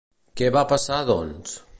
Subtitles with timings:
[0.39, 1.55] Què va passar doncs?